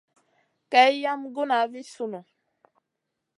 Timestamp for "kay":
0.71-0.93